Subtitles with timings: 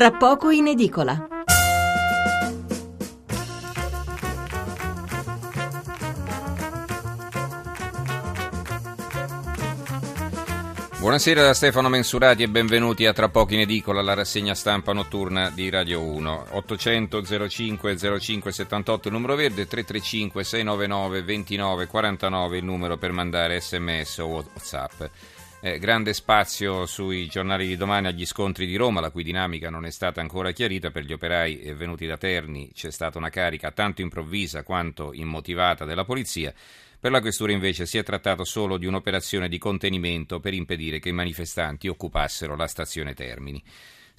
[0.00, 1.28] Tra poco in edicola.
[11.00, 15.50] Buonasera da Stefano Mensurati e benvenuti a Tra poco in edicola, la rassegna stampa notturna
[15.50, 16.46] di Radio 1.
[16.48, 23.60] 800 05 05 78 il numero verde, 335 699 29 49 il numero per mandare
[23.60, 25.02] sms o whatsapp.
[25.62, 29.84] Eh, grande spazio sui giornali di domani agli scontri di Roma, la cui dinamica non
[29.84, 30.90] è stata ancora chiarita.
[30.90, 35.84] Per gli operai eh, venuti da Terni c'è stata una carica tanto improvvisa quanto immotivata
[35.84, 36.54] della polizia.
[36.98, 41.10] Per la questura invece si è trattato solo di un'operazione di contenimento per impedire che
[41.10, 43.62] i manifestanti occupassero la stazione Termini.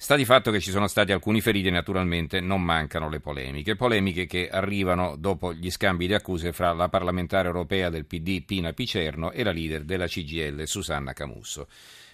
[0.02, 3.76] Sta di fatto che ci sono stati alcuni feriti e naturalmente non mancano le polemiche,
[3.76, 8.72] polemiche che arrivano dopo gli scambi di accuse fra la parlamentare europea del PD Pina
[8.72, 11.68] Picerno e la leader della CGL Susanna Camusso.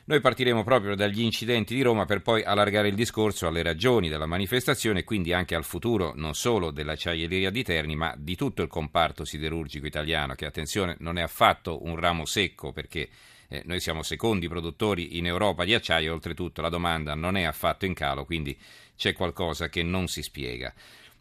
[0.04, 4.26] Noi partiremo proprio dagli incidenti di Roma per poi allargare il discorso alle ragioni della
[4.26, 8.68] manifestazione e quindi anche al futuro non solo dell'acciaieria di Terni ma di tutto il
[8.68, 13.08] comparto siderurgico italiano che attenzione non è affatto un ramo secco perché
[13.48, 17.86] eh, noi siamo secondi produttori in Europa di acciaio, oltretutto la domanda non è affatto
[17.86, 18.56] in calo, quindi
[18.96, 20.72] c'è qualcosa che non si spiega.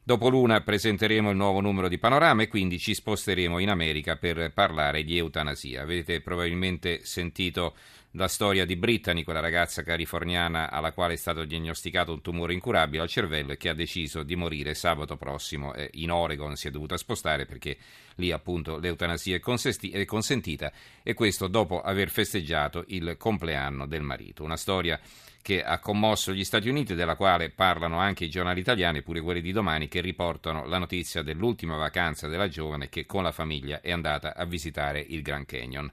[0.08, 4.54] Dopo l'una presenteremo il nuovo numero di Panorama e quindi ci sposteremo in America per
[4.54, 5.82] parlare di eutanasia.
[5.82, 7.76] Avete probabilmente sentito
[8.12, 13.02] la storia di Brittany, quella ragazza californiana alla quale è stato diagnosticato un tumore incurabile
[13.02, 15.74] al cervello e che ha deciso di morire sabato prossimo.
[15.74, 17.76] Eh, in Oregon si è dovuta spostare perché
[18.16, 20.72] lì appunto l'eutanasia è, consentita
[21.04, 24.46] e questo dopo aver festeggiato il compleanno del marito.
[24.46, 24.98] Una storia
[25.42, 29.42] che ha commosso gli Stati Uniti, della quale parlano anche i giornali italiani, pure quelli
[29.42, 33.92] di domani, che riportano la notizia dell'ultima vacanza della giovane che con la famiglia è
[33.92, 35.92] andata a visitare il Grand Canyon.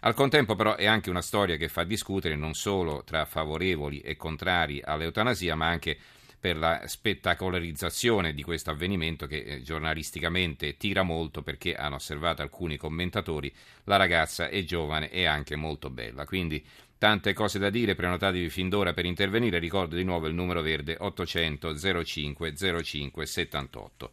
[0.00, 4.16] Al contempo però è anche una storia che fa discutere non solo tra favorevoli e
[4.16, 5.98] contrari all'eutanasia, ma anche
[6.40, 12.78] per la spettacolarizzazione di questo avvenimento che eh, giornalisticamente tira molto perché hanno osservato alcuni
[12.78, 13.52] commentatori
[13.84, 16.24] la ragazza è giovane e anche molto bella.
[16.24, 16.64] Quindi
[17.00, 20.96] tante cose da dire, prenotatevi fin d'ora per intervenire, ricordo di nuovo il numero verde
[20.98, 24.12] 800 05 05 78.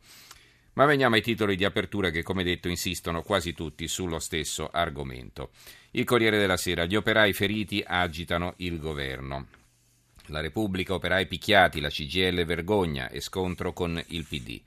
[0.72, 5.50] Ma veniamo ai titoli di apertura che, come detto, insistono quasi tutti sullo stesso argomento.
[5.92, 9.48] Il Corriere della Sera, gli operai feriti agitano il governo.
[10.28, 14.62] La Repubblica, operai picchiati, la CGL vergogna e scontro con il PD.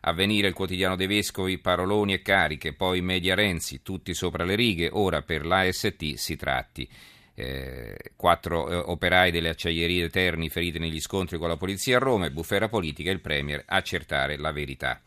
[0.00, 4.88] Avvenire il quotidiano dei vescovi, paroloni e cariche, poi media Renzi, tutti sopra le righe,
[4.90, 6.88] ora per l'AST si tratti.
[7.38, 12.24] Eh, quattro eh, operai delle acciaierie Eterni feriti negli scontri con la polizia a Roma
[12.24, 15.02] e bufera politica il Premier accertare la verità.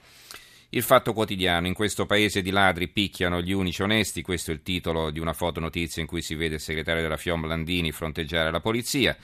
[0.70, 4.62] Il fatto quotidiano, in questo paese di ladri picchiano gli unici onesti, questo è il
[4.62, 8.60] titolo di una fotonotizia in cui si vede il segretario della FIOM Landini fronteggiare la
[8.60, 9.18] polizia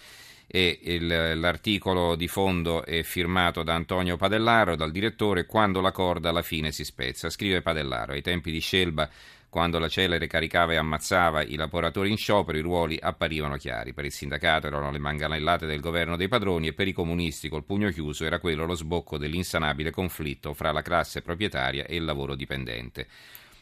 [0.47, 6.29] e il, l'articolo di fondo è firmato da Antonio Padellaro, dal direttore, quando la corda
[6.29, 7.29] alla fine si spezza.
[7.29, 9.07] Scrive Padellaro, ai tempi di Scelba
[9.55, 13.93] quando la celere caricava e ammazzava i lavoratori in sciopero, i ruoli apparivano chiari.
[13.93, 17.63] Per il sindacato erano le manganellate del governo dei padroni e per i comunisti col
[17.63, 22.35] pugno chiuso era quello lo sbocco dell'insanabile conflitto fra la classe proprietaria e il lavoro
[22.35, 23.07] dipendente.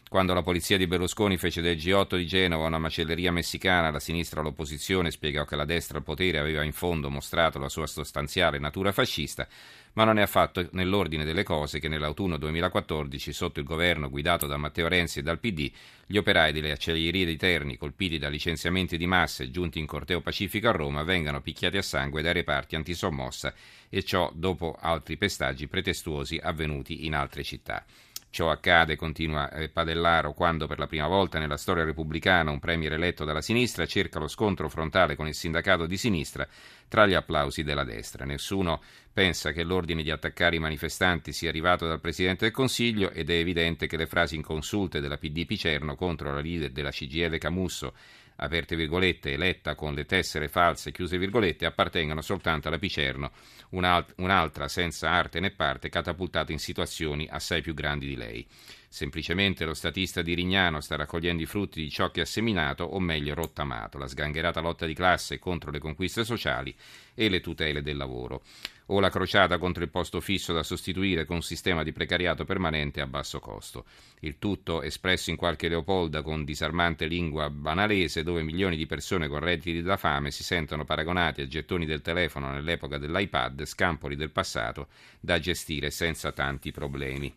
[0.10, 4.42] Quando la polizia di Berlusconi fece del G8 di Genova una macelleria messicana, la sinistra
[4.42, 8.92] all'opposizione spiegò che la destra al potere aveva in fondo mostrato la sua sostanziale natura
[8.92, 9.48] fascista,
[9.94, 14.58] ma non è affatto nell'ordine delle cose che nell'autunno 2014, sotto il governo guidato da
[14.58, 15.72] Matteo Renzi e dal PD,
[16.06, 20.22] gli operai delle acciaierie di Terni, colpiti da licenziamenti di massa e giunti in corteo
[20.22, 23.54] pacifico a Roma, vengano picchiati a sangue dai reparti antisommossa
[23.90, 27.86] e ciò dopo altri pestaggi pretestuosi avvenuti in altre città.
[28.34, 32.94] Ciò accade, continua eh, Padellaro, quando per la prima volta nella storia repubblicana un premier
[32.94, 36.48] eletto dalla sinistra cerca lo scontro frontale con il sindacato di sinistra
[36.88, 38.26] tra gli applausi della destra.
[38.26, 38.82] Nessuno
[39.14, 43.36] pensa che l'ordine di attaccare i manifestanti sia arrivato dal Presidente del Consiglio ed è
[43.36, 47.94] evidente che le frasi inconsulte della PD Picerno contro la leader della CGL Camusso
[48.36, 53.32] aperte virgolette, eletta con le tessere false, chiuse virgolette, appartengono soltanto alla Picerno,
[53.70, 58.48] un'altra senza arte né parte, catapultata in situazioni assai più grandi di lei.
[58.94, 63.00] Semplicemente lo statista di Rignano sta raccogliendo i frutti di ciò che ha seminato, o
[63.00, 66.76] meglio rottamato, la sgangherata lotta di classe contro le conquiste sociali
[67.16, 68.44] e le tutele del lavoro
[68.88, 73.02] o la crociata contro il posto fisso da sostituire con un sistema di precariato permanente
[73.02, 73.86] a basso costo.
[74.20, 79.40] Il tutto espresso in qualche Leopolda con disarmante lingua banalese dove milioni di persone con
[79.40, 84.90] redditi da fame si sentono paragonati a gettoni del telefono nell'epoca dell'iPad, scampoli del passato
[85.20, 87.34] da gestire senza tanti problemi.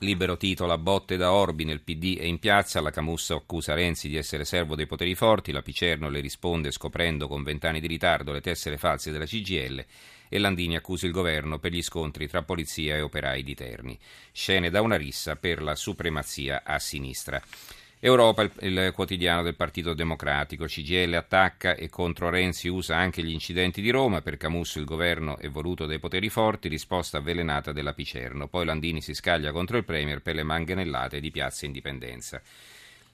[0.00, 4.16] Libero titola botte da Orbi nel PD e in piazza, la Camussa accusa Renzi di
[4.16, 8.42] essere servo dei poteri forti, la Picerno le risponde scoprendo con vent'anni di ritardo le
[8.42, 9.82] tessere false della CGL
[10.28, 13.98] e Landini accusa il governo per gli scontri tra polizia e operai di Terni.
[14.32, 17.40] Scene da una rissa per la supremazia a sinistra.
[17.98, 23.80] Europa, il, quotidiano del Partito Democratico, CGL attacca e contro Renzi usa anche gli incidenti
[23.80, 28.48] di Roma, per Camusso il governo è voluto dai poteri forti, risposta avvelenata della Picerno,
[28.48, 32.42] poi Landini si scaglia contro il Premier per le manganellate di Piazza Indipendenza.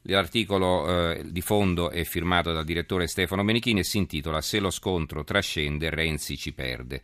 [0.07, 4.71] L'articolo eh, di fondo è firmato dal direttore Stefano Menichini e si intitola Se lo
[4.71, 7.01] scontro trascende, Renzi ci perde.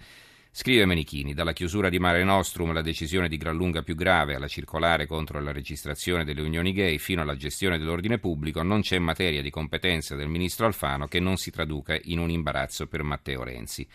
[0.61, 4.49] Scrive Menichini, dalla chiusura di Mare Nostrum la decisione di gran lunga più grave alla
[4.49, 9.41] circolare contro la registrazione delle unioni gay fino alla gestione dell'ordine pubblico non c'è materia
[9.41, 13.87] di competenza del ministro Alfano che non si traduca in un imbarazzo per Matteo Renzi.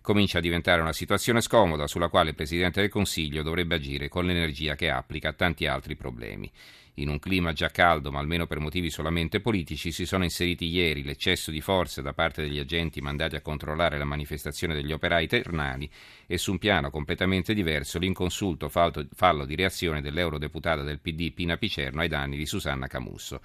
[0.00, 4.24] Comincia a diventare una situazione scomoda sulla quale il Presidente del Consiglio dovrebbe agire con
[4.24, 6.48] l'energia che applica a tanti altri problemi.
[6.96, 11.02] In un clima già caldo, ma almeno per motivi solamente politici, si sono inseriti ieri
[11.02, 15.90] l'eccesso di forze da parte degli agenti mandati a controllare la manifestazione degli operai ternali
[16.26, 22.02] e su un piano completamente diverso l'inconsulto fallo di reazione dell'eurodeputata del PD Pina Picerno
[22.02, 23.40] ai danni di Susanna Camusso.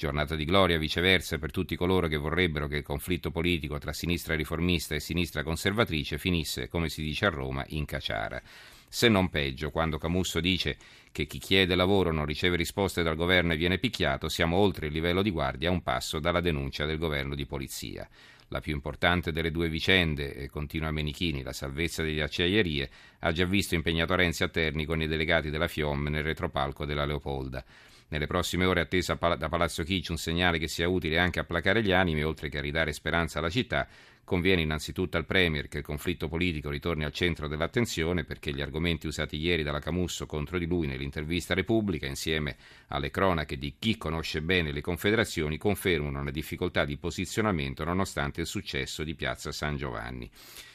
[0.00, 4.34] Giornata di gloria viceversa per tutti coloro che vorrebbero che il conflitto politico tra sinistra
[4.34, 8.40] riformista e sinistra conservatrice finisse, come si dice a Roma, in caciara
[8.88, 10.78] se non peggio, quando Camusso dice
[11.12, 14.92] che chi chiede lavoro non riceve risposte dal governo e viene picchiato, siamo oltre il
[14.94, 18.08] livello di guardia a un passo dalla denuncia del governo di polizia.
[18.48, 23.44] La più importante delle due vicende, e continua Menichini, la salvezza delle acciaierie, ha già
[23.44, 27.62] visto impegnato Renzi a Terni con i delegati della FIOM nel retropalco della Leopolda.
[28.10, 31.82] Nelle prossime ore attesa da Palazzo Chicci un segnale che sia utile anche a placare
[31.82, 33.88] gli animi, oltre che a ridare speranza alla città,
[34.30, 39.08] Conviene innanzitutto al Premier che il conflitto politico ritorni al centro dell'attenzione perché gli argomenti
[39.08, 42.56] usati ieri dalla Camusso contro di lui nell'intervista Repubblica, insieme
[42.90, 48.46] alle cronache di chi conosce bene le confederazioni, confermano una difficoltà di posizionamento nonostante il
[48.46, 50.30] successo di Piazza San Giovanni.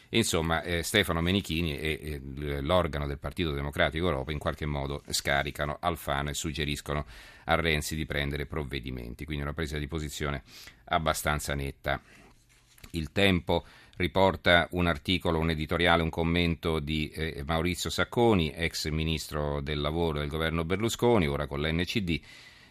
[0.09, 5.77] Insomma, eh, Stefano Menichini e, e, l'organo del Partito Democratico Europa in qualche modo scaricano
[5.79, 7.05] Alfano e suggeriscono
[7.45, 10.43] a Renzi di prendere provvedimenti, quindi una presa di posizione
[10.85, 12.01] abbastanza netta.
[12.91, 13.65] Il Tempo
[13.97, 20.19] riporta un articolo, un editoriale, un commento di eh, Maurizio Sacconi, ex ministro del lavoro
[20.19, 22.21] del governo Berlusconi, ora con l'NCD.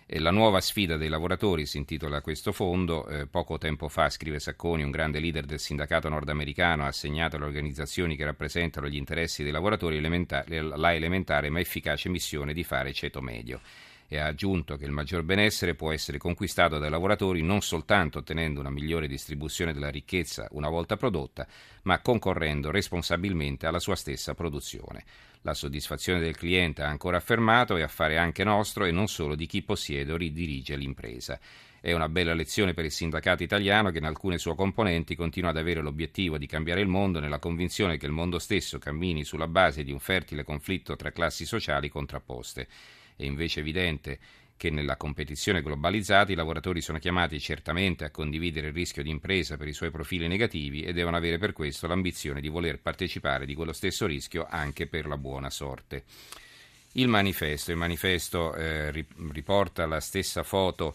[0.08, 3.06] La nuova sfida dei lavoratori si intitola questo fondo.
[3.08, 7.46] Eh, poco tempo fa, scrive Sacconi, un grande leader del sindacato nordamericano ha assegnato alle
[7.46, 13.22] organizzazioni che rappresentano gli interessi dei lavoratori la elementare ma efficace missione di fare ceto
[13.22, 13.60] medio
[14.08, 18.60] e ha aggiunto che il maggior benessere può essere conquistato dai lavoratori non soltanto ottenendo
[18.60, 21.46] una migliore distribuzione della ricchezza una volta prodotta,
[21.82, 25.04] ma concorrendo responsabilmente alla sua stessa produzione.
[25.42, 29.46] La soddisfazione del cliente ha ancora affermato è affare anche nostro e non solo di
[29.46, 31.38] chi possiede o ridirige l'impresa.
[31.84, 35.58] È una bella lezione per il sindacato italiano che in alcune sue componenti continua ad
[35.58, 39.84] avere l'obiettivo di cambiare il mondo nella convinzione che il mondo stesso cammini sulla base
[39.84, 42.68] di un fertile conflitto tra classi sociali contrapposte.
[43.16, 44.18] È invece evidente
[44.56, 49.56] che nella competizione globalizzata i lavoratori sono chiamati certamente a condividere il rischio di impresa
[49.56, 53.54] per i suoi profili negativi e devono avere per questo l'ambizione di voler partecipare di
[53.54, 56.04] quello stesso rischio anche per la buona sorte.
[56.92, 58.90] Il manifesto, il manifesto eh,
[59.32, 60.94] riporta la stessa foto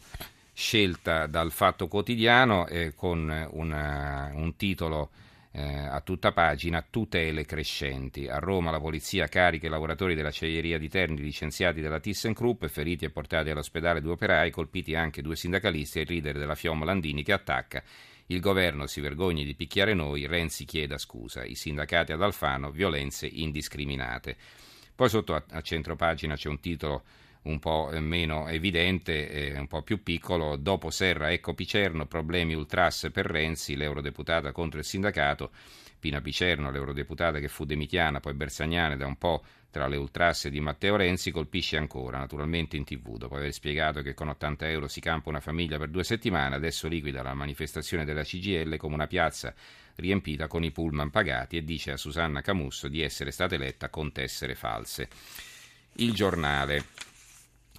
[0.54, 5.10] scelta dal Fatto Quotidiano eh, con una, un titolo
[5.52, 8.28] eh, a tutta pagina tutele crescenti.
[8.28, 13.06] A Roma la polizia carica i lavoratori della cieieria di Terni licenziati dalla ThyssenKrupp, feriti
[13.06, 17.24] e portati all'ospedale due operai, colpiti anche due sindacalisti e il leader della Fiom Landini
[17.24, 17.84] che attacca.
[18.28, 21.44] Il governo si vergogna di picchiare noi, Renzi chieda scusa.
[21.44, 24.38] I sindacati ad Alfano, violenze indiscriminate.
[24.94, 27.04] Poi sotto a, a centro pagina c'è un titolo
[27.50, 30.56] un po' meno evidente, un po' più piccolo.
[30.56, 35.52] Dopo Serra, ecco Picerno, problemi ultras per Renzi, l'eurodeputata contro il sindacato.
[36.00, 40.62] Pina Picerno, l'eurodeputata che fu demitiana, poi bersagnana da un po' tra le ultrasse di
[40.62, 43.18] Matteo Renzi, colpisce ancora, naturalmente in tv.
[43.18, 46.88] Dopo aver spiegato che con 80 euro si campa una famiglia per due settimane, adesso
[46.88, 49.54] liquida la manifestazione della CGL come una piazza
[49.96, 54.14] riempita con i pullman pagati e dice a Susanna Camusso di essere stata eletta con
[54.14, 55.10] tessere false.
[55.96, 56.86] Il giornale.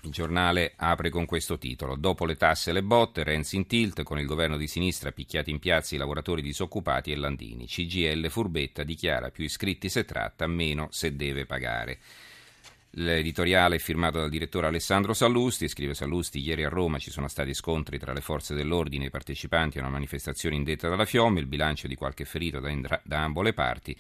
[0.03, 4.03] Il giornale apre con questo titolo: Dopo le tasse e le botte, Renzi in tilt,
[4.03, 7.67] con il governo di sinistra picchiati in piazza i lavoratori disoccupati e Landini.
[7.67, 11.99] CGL furbetta dichiara più iscritti se tratta, meno se deve pagare.
[12.95, 17.55] L'editoriale è firmato dal direttore Alessandro Sallusti, scrive Sallusti, ieri a Roma ci sono stati
[17.55, 21.47] scontri tra le forze dell'ordine e i partecipanti a una manifestazione indetta dalla Fiom, il
[21.47, 23.97] bilancio di qualche ferito da, da ambo le parti,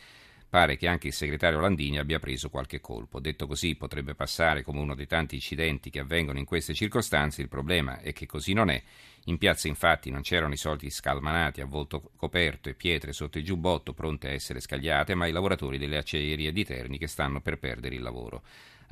[0.51, 3.21] pare che anche il segretario Landini abbia preso qualche colpo.
[3.21, 7.49] Detto così potrebbe passare come uno dei tanti incidenti che avvengono in queste circostanze, il
[7.49, 8.83] problema è che così non è.
[9.25, 13.45] In piazza infatti non c'erano i soliti scalmanati a volto coperto e pietre sotto il
[13.45, 17.59] giubbotto pronte a essere scagliate, ma i lavoratori delle acciaierie di Terni che stanno per
[17.59, 18.43] perdere il lavoro.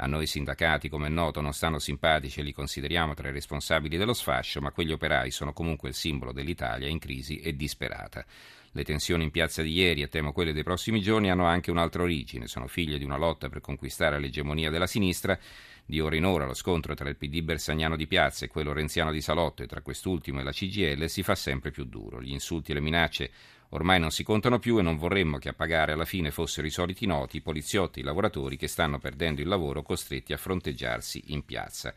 [0.01, 3.97] A noi sindacati, come è noto, non stanno simpatici e li consideriamo tra i responsabili
[3.97, 8.25] dello sfascio, ma quegli operai sono comunque il simbolo dell'Italia in crisi e disperata.
[8.73, 12.03] Le tensioni in piazza di ieri e temo quelle dei prossimi giorni hanno anche un'altra
[12.03, 15.39] origine, sono figlie di una lotta per conquistare l'egemonia della sinistra.
[15.87, 19.11] Di ora in ora lo scontro tra il PD bersagnano di piazza e quello renziano
[19.11, 22.21] di Salotto e tra quest'ultimo e la CGL si fa sempre più duro.
[22.21, 23.31] Gli insulti e le minacce
[23.71, 26.71] ormai non si contano più e non vorremmo che a pagare alla fine fossero i
[26.71, 31.43] soliti noti, i poliziotti, i lavoratori che stanno perdendo il lavoro costretti a fronteggiarsi in
[31.43, 31.95] piazza.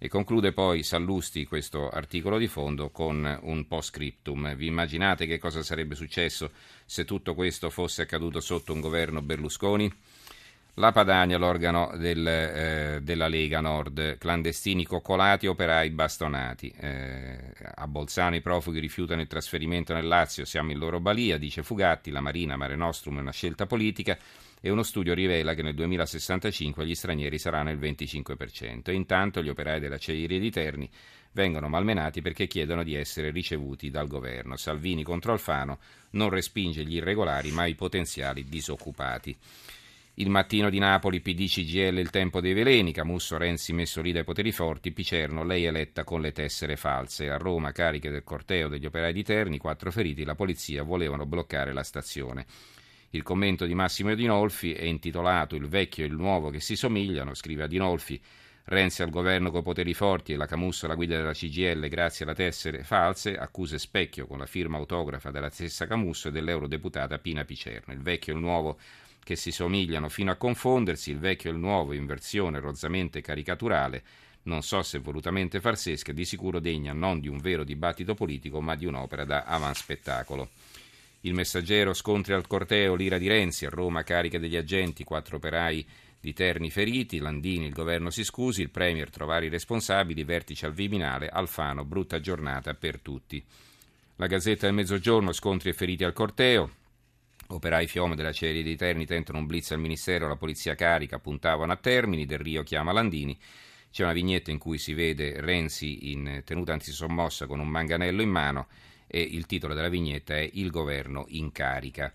[0.00, 4.54] E conclude poi Sallusti questo articolo di fondo con un post scriptum.
[4.54, 6.52] Vi immaginate che cosa sarebbe successo
[6.84, 9.92] se tutto questo fosse accaduto sotto un governo Berlusconi?
[10.74, 16.72] La Padania, l'organo del, eh, della Lega Nord, clandestini coccolati, operai bastonati.
[16.78, 21.64] Eh, a Bolzano i profughi rifiutano il trasferimento nel Lazio, siamo in loro balia, dice
[21.64, 24.16] Fugatti, la Marina Mare Nostrum è una scelta politica
[24.60, 29.48] e uno studio rivela che nel 2065 gli stranieri saranno il 25% e intanto gli
[29.48, 30.90] operai della Ceiri di Terni
[31.32, 34.56] vengono malmenati perché chiedono di essere ricevuti dal governo.
[34.56, 35.78] Salvini contro Alfano
[36.10, 39.36] non respinge gli irregolari ma i potenziali disoccupati.
[40.14, 44.24] Il mattino di Napoli, PD CGL, il tempo dei veleni, Camusso Renzi messo lì dai
[44.24, 47.30] poteri forti, Picerno, lei eletta con le tessere false.
[47.30, 51.72] A Roma, cariche del corteo degli operai di Terni, quattro feriti, la polizia volevano bloccare
[51.72, 52.46] la stazione.
[53.10, 57.32] Il commento di Massimo Dinolfi è intitolato Il vecchio e il nuovo che si somigliano,
[57.32, 58.20] scrive Adinolfi.
[58.64, 62.34] Renzi al governo con poteri forti e la Camusso alla guida della CGL grazie alla
[62.34, 67.94] tessere false, accuse specchio con la firma autografa della stessa Camusso e dell'eurodeputata Pina Picerno.
[67.94, 68.78] Il vecchio e il nuovo
[69.24, 74.02] che si somigliano fino a confondersi, il vecchio e il nuovo in versione rozzamente caricaturale,
[74.42, 78.74] non so se volutamente farsesca, di sicuro degna non di un vero dibattito politico ma
[78.74, 80.50] di un'opera da avanspettacolo.
[81.22, 85.84] Il messaggero scontri al corteo, l'ira di Renzi, a Roma carica degli agenti, quattro operai
[86.20, 90.74] di Terni feriti, Landini il governo si scusi, il Premier trovare i responsabili, vertice al
[90.74, 93.44] Viminale, Alfano, brutta giornata per tutti.
[94.16, 96.70] La Gazzetta del Mezzogiorno, scontri e feriti al corteo,
[97.48, 101.72] operai Fiome della Ceria di Terni tentano un blitz al Ministero, la polizia carica, puntavano
[101.72, 103.36] a Termini, Del Rio chiama Landini.
[103.90, 108.30] C'è una vignetta in cui si vede Renzi in tenuta antisommossa con un manganello in
[108.30, 108.68] mano
[109.08, 112.12] e il titolo della vignetta è Il governo in carica.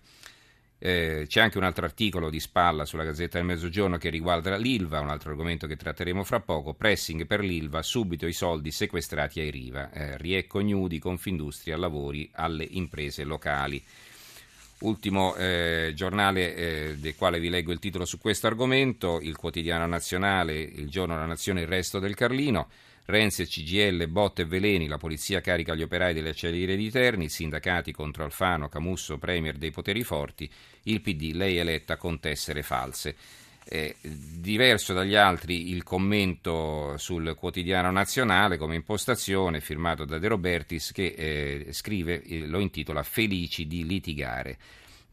[0.78, 5.00] Eh, c'è anche un altro articolo di spalla sulla Gazzetta del Mezzogiorno che riguarda l'ILVA,
[5.00, 6.74] un altro argomento che tratteremo fra poco.
[6.74, 9.90] Pressing per l'ILVA, subito i soldi sequestrati ai Riva.
[9.90, 13.82] Eh, Riecco Gnudi, Confindustria, lavori alle imprese locali.
[14.80, 19.86] Ultimo eh, giornale eh, del quale vi leggo il titolo su questo argomento, il quotidiano
[19.86, 22.68] nazionale, il giorno della nazione, il resto del Carlino.
[23.06, 27.28] Renzi e CGL, botte e veleni, la polizia carica gli operai delle acciaierie di Terni,
[27.28, 30.50] sindacati contro Alfano, Camusso, Premier dei poteri forti,
[30.84, 33.14] il PD, lei eletta con tessere false.
[33.66, 40.92] Eh, diverso dagli altri il commento sul quotidiano nazionale come impostazione firmato da De Robertis
[40.92, 44.58] che eh, scrive, eh, lo intitola Felici di litigare.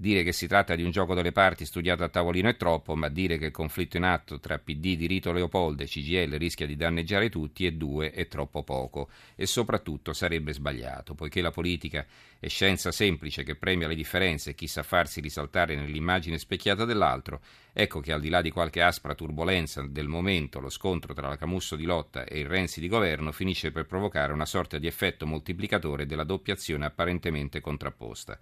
[0.01, 3.07] Dire che si tratta di un gioco delle parti studiato a tavolino è troppo, ma
[3.07, 6.75] dire che il conflitto in atto tra PD di Rito Leopoldo e CGL rischia di
[6.75, 12.03] danneggiare tutti e due è troppo poco e soprattutto sarebbe sbagliato, poiché la politica
[12.39, 17.39] è scienza semplice che premia le differenze e chi sa farsi risaltare nell'immagine specchiata dell'altro,
[17.71, 21.37] ecco che al di là di qualche aspra turbolenza del momento, lo scontro tra la
[21.37, 25.27] Camusso di lotta e il Renzi di governo finisce per provocare una sorta di effetto
[25.27, 28.39] moltiplicatore della doppia azione apparentemente contrapposta.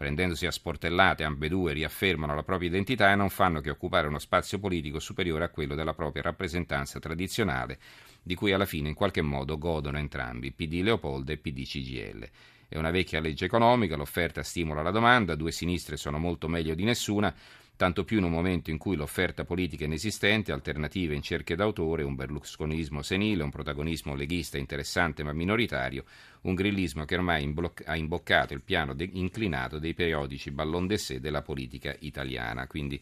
[0.00, 4.58] Prendendosi a sportellate, ambedue riaffermano la propria identità e non fanno che occupare uno spazio
[4.58, 7.78] politico superiore a quello della propria rappresentanza tradizionale,
[8.22, 12.28] di cui alla fine in qualche modo godono entrambi, PD Leopoldo e PD CGL.
[12.66, 16.84] È una vecchia legge economica, l'offerta stimola la domanda, due sinistre sono molto meglio di
[16.84, 17.34] nessuna,
[17.80, 22.14] tanto più in un momento in cui l'offerta politica inesistente, alternative in cerche d'autore, un
[22.14, 26.04] berlusconismo senile, un protagonismo leghista interessante ma minoritario,
[26.42, 27.50] un grillismo che ormai
[27.86, 32.66] ha imboccato il piano de- inclinato dei periodici ballon d'essè della politica italiana.
[32.66, 33.00] Quindi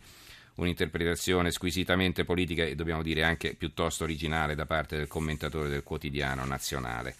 [0.55, 6.45] un'interpretazione squisitamente politica e dobbiamo dire anche piuttosto originale da parte del commentatore del quotidiano
[6.45, 7.17] nazionale.